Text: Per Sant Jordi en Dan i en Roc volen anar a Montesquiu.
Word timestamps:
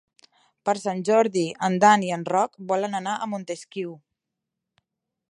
Per 0.67 0.73
Sant 0.83 1.01
Jordi 1.09 1.43
en 1.67 1.75
Dan 1.83 2.05
i 2.07 2.09
en 2.17 2.23
Roc 2.33 2.57
volen 2.71 2.99
anar 3.01 3.13
a 3.17 3.27
Montesquiu. 3.35 3.93